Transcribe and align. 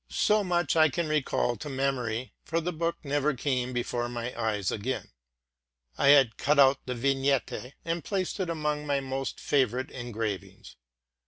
So 0.09 0.43
much 0.43 0.75
I 0.75 0.89
can 0.89 1.07
recall 1.07 1.55
to 1.57 1.69
memory, 1.69 2.33
for 2.43 2.59
the 2.59 2.73
book 2.73 2.97
never 3.03 3.35
came 3.35 3.71
before 3.71 4.09
my 4.09 4.33
eyes 4.35 4.71
again. 4.71 5.11
I 5.95 6.07
had 6.07 6.37
cut 6.37 6.57
out 6.57 6.79
the 6.87 6.95
vignette, 6.95 7.75
and 7.85 8.03
placed 8.03 8.39
it 8.39 8.49
among 8.49 8.87
my 8.87 8.99
most 8.99 9.39
favorite 9.39 9.91
engravings. 9.91 10.75